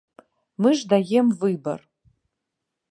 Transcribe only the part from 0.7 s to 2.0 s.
ж даем выбар.